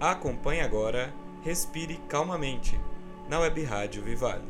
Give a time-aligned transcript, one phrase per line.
[0.00, 1.12] Acompanhe agora
[1.42, 2.80] Respire Calmamente,
[3.28, 4.40] na Web Rádio Vivale.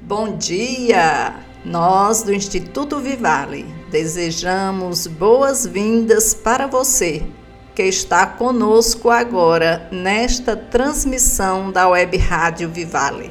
[0.00, 1.44] Bom dia!
[1.64, 7.22] Nós do Instituto Vivale desejamos boas-vindas para você
[7.72, 13.30] que está conosco agora nesta transmissão da Web Rádio Vivale.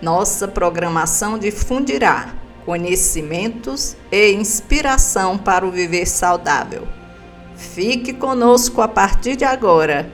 [0.00, 2.34] Nossa programação difundirá
[2.64, 6.88] conhecimentos e inspiração para o viver saudável
[7.58, 10.08] Fique conosco a partir de agora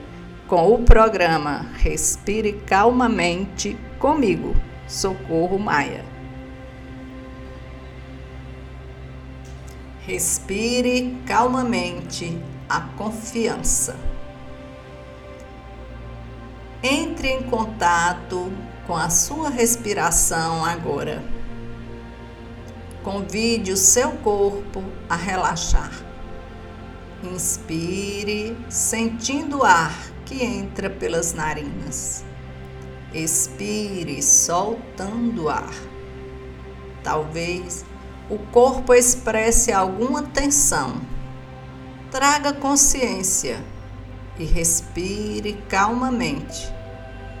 [0.47, 4.55] com o programa Respire Calmamente comigo,
[4.87, 6.03] Socorro Maia.
[10.07, 12.35] Respire calmamente
[12.67, 13.95] a confiança.
[16.81, 18.51] Entre em contato
[18.87, 21.23] com a sua respiração agora.
[23.03, 26.14] Convide o seu corpo a relaxar.
[27.23, 32.23] Inspire, sentindo o ar que entra pelas narinas.
[33.13, 35.73] Expire, soltando o ar.
[37.03, 37.85] Talvez
[38.29, 41.01] o corpo expresse alguma tensão.
[42.11, 43.63] Traga consciência
[44.37, 46.71] e respire calmamente,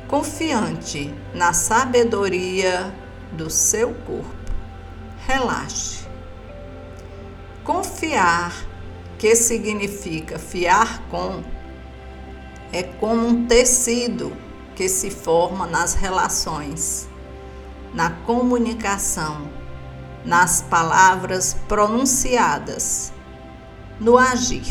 [0.07, 2.93] confiante na sabedoria
[3.33, 4.35] do seu corpo.
[5.27, 6.05] Relaxe.
[7.63, 8.53] Confiar
[9.25, 11.41] que significa fiar com,
[12.71, 14.31] é como um tecido
[14.75, 17.09] que se forma nas relações,
[17.91, 19.49] na comunicação,
[20.23, 23.11] nas palavras pronunciadas,
[23.99, 24.67] no agir.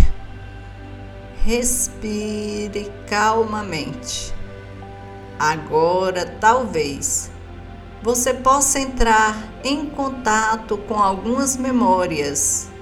[1.45, 4.33] Respire calmamente.
[5.37, 7.29] Agora, talvez,
[8.01, 12.73] você possa entrar em contato com algumas memórias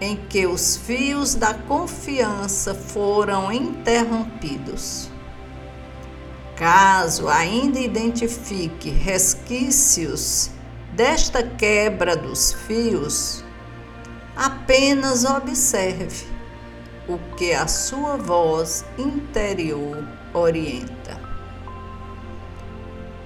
[0.00, 5.10] em que os fios da confiança foram interrompidos.
[6.54, 10.50] Caso ainda identifique resquícios
[10.92, 13.44] desta quebra dos fios,
[14.34, 16.26] apenas observe
[17.06, 21.20] o que a sua voz interior orienta.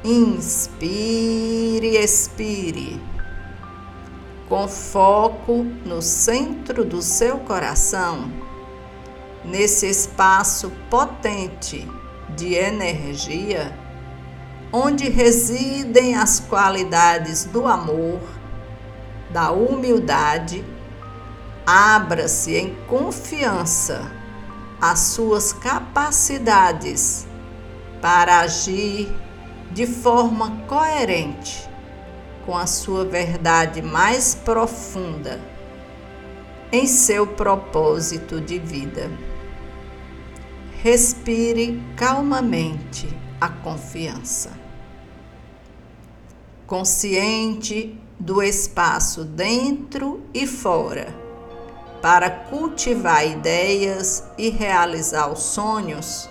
[0.03, 3.09] Inspire, expire
[4.50, 8.33] com foco no centro do seu coração,
[9.44, 11.88] nesse espaço potente
[12.37, 13.72] de energia,
[14.72, 18.21] onde residem as qualidades do amor,
[19.31, 20.65] da humildade,
[21.65, 24.11] abra-se em confiança
[24.81, 27.25] às suas capacidades
[28.03, 29.15] para agir
[29.71, 31.69] de forma coerente
[32.50, 35.41] com a sua verdade mais profunda
[36.72, 39.09] em seu propósito de vida.
[40.83, 43.09] Respire calmamente
[43.41, 44.50] a confiança.
[46.66, 51.15] Consciente do espaço dentro e fora
[52.03, 56.28] para cultivar ideias e realizar os sonhos,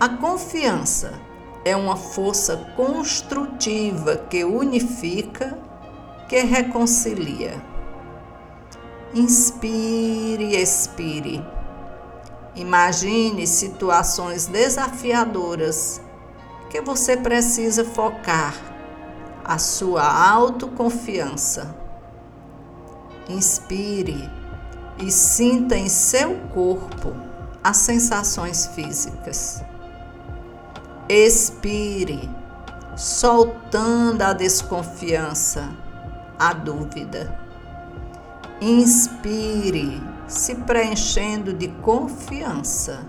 [0.00, 1.29] a confiança
[1.64, 5.58] é uma força construtiva que unifica,
[6.28, 7.62] que reconcilia.
[9.14, 11.44] Inspire, expire.
[12.54, 16.00] Imagine situações desafiadoras
[16.68, 18.54] que você precisa focar
[19.44, 21.74] a sua autoconfiança.
[23.28, 24.30] Inspire
[24.98, 27.14] e sinta em seu corpo
[27.62, 29.62] as sensações físicas.
[31.12, 32.30] Expire,
[32.96, 35.68] soltando a desconfiança,
[36.38, 37.36] a dúvida.
[38.60, 43.04] Inspire, se preenchendo de confiança.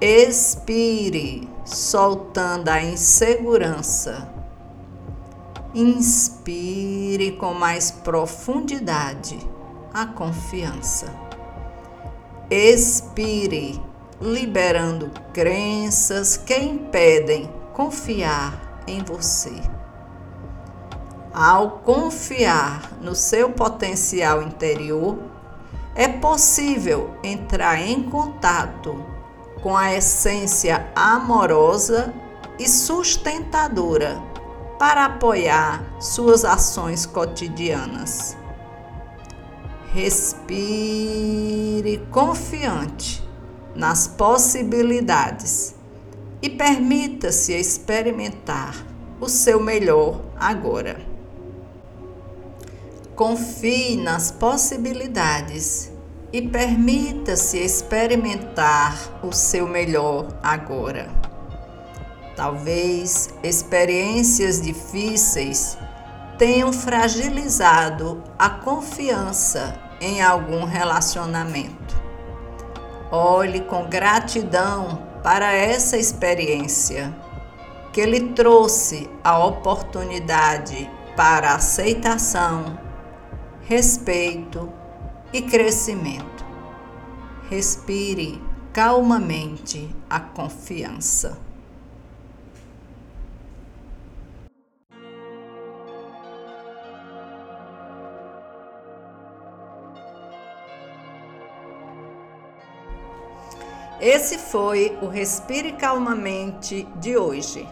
[0.00, 4.32] Expire, soltando a insegurança.
[5.74, 9.40] Inspire com mais profundidade
[9.92, 11.12] a confiança.
[12.48, 13.89] Expire,
[14.20, 19.62] liberando crenças que impedem confiar em você.
[21.32, 25.16] Ao confiar no seu potencial interior,
[25.94, 29.02] é possível entrar em contato
[29.62, 32.12] com a essência amorosa
[32.58, 34.20] e sustentadora
[34.78, 38.36] para apoiar suas ações cotidianas.
[39.92, 40.66] Respire
[42.10, 43.19] confiante
[43.80, 45.74] nas possibilidades
[46.42, 48.86] e permita-se experimentar
[49.18, 51.00] o seu melhor agora.
[53.16, 55.90] Confie nas possibilidades
[56.30, 61.08] e permita-se experimentar o seu melhor agora.
[62.36, 65.78] Talvez experiências difíceis
[66.36, 71.79] tenham fragilizado a confiança em algum relacionamento.
[73.12, 77.12] Olhe com gratidão para essa experiência
[77.92, 82.78] que lhe trouxe a oportunidade para aceitação,
[83.62, 84.72] respeito
[85.32, 86.44] e crescimento.
[87.50, 88.40] Respire
[88.72, 91.49] calmamente a confiança.
[104.00, 107.68] Esse foi o Respire Calmamente de hoje.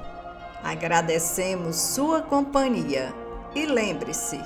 [0.63, 3.15] Agradecemos sua companhia
[3.55, 4.39] e lembre-se,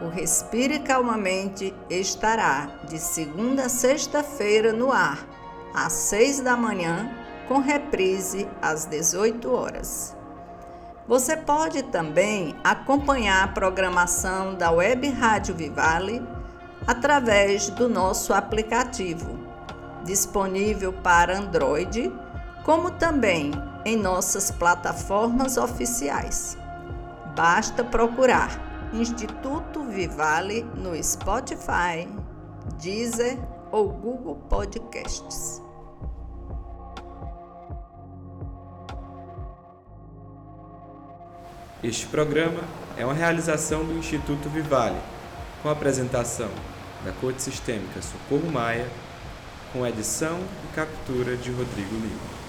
[0.00, 5.26] o Respire Calmamente estará de segunda a sexta-feira no ar,
[5.74, 7.10] às seis da manhã,
[7.46, 10.16] com reprise às 18 horas.
[11.06, 16.26] Você pode também acompanhar a programação da Web Rádio Vivale
[16.86, 19.45] através do nosso aplicativo
[20.06, 22.12] disponível para Android,
[22.64, 23.50] como também
[23.84, 26.56] em nossas plataformas oficiais.
[27.36, 32.08] Basta procurar Instituto Vivale no Spotify,
[32.80, 33.38] Deezer
[33.70, 35.60] ou Google Podcasts.
[41.82, 42.60] Este programa
[42.96, 44.98] é uma realização do Instituto Vivale,
[45.62, 46.48] com a apresentação
[47.04, 48.88] da Corte Sistêmica Socorro Maia
[49.72, 52.45] com edição e captura de Rodrigo Lima.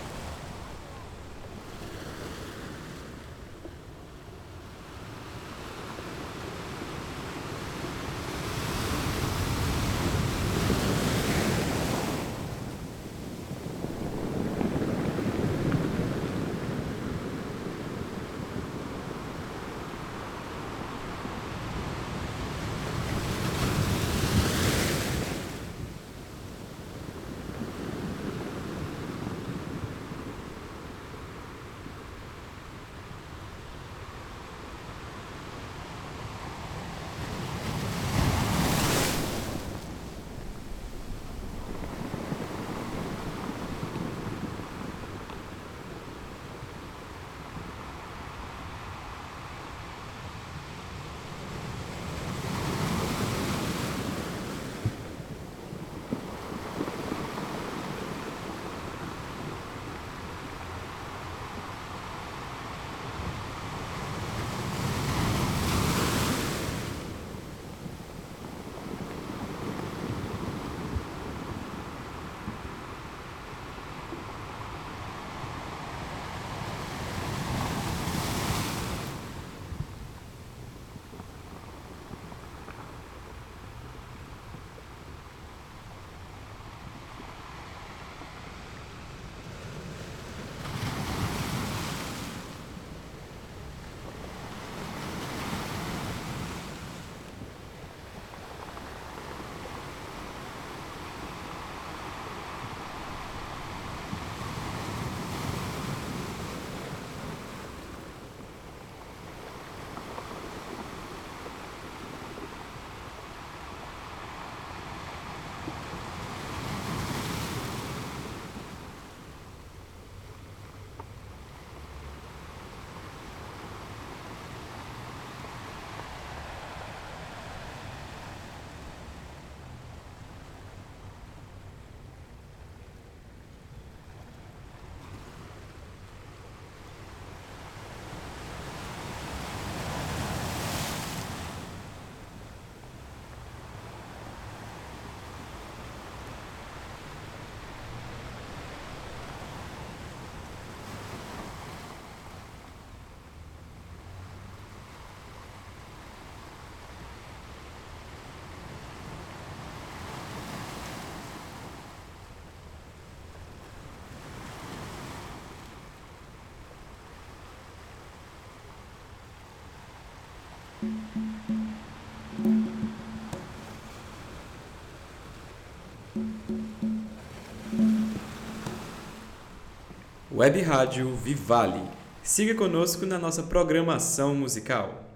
[180.31, 181.81] Web Rádio Vivale.
[182.21, 185.06] Siga conosco na nossa programação musical.